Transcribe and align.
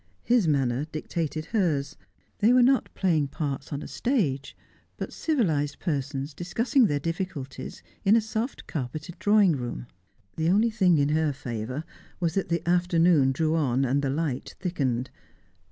His 0.23 0.47
manner 0.47 0.85
dictated 0.85 1.45
hers. 1.53 1.95
They 2.39 2.51
were 2.51 2.63
not 2.63 2.91
playing 2.95 3.27
parts 3.27 3.71
on 3.71 3.83
a 3.83 3.87
stage, 3.87 4.57
but 4.97 5.13
civilised 5.13 5.77
persons 5.77 6.33
discussing 6.33 6.87
their 6.87 6.99
difficulties 6.99 7.83
in 8.03 8.15
a 8.15 8.19
soft 8.21 8.65
carpeted 8.65 9.19
drawing 9.19 9.51
room. 9.51 9.85
The 10.37 10.49
only 10.49 10.71
thing 10.71 10.97
in 10.97 11.09
her 11.09 11.31
favour 11.33 11.83
was 12.19 12.33
that 12.33 12.49
the 12.49 12.67
afternoon 12.67 13.31
drew 13.31 13.53
on, 13.55 13.85
and 13.85 14.01
the 14.01 14.09
light 14.09 14.55
thickened. 14.59 15.11